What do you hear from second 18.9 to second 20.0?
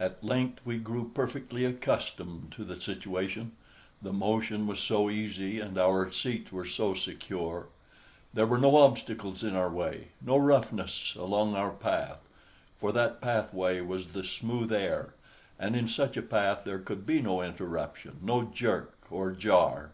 or jar.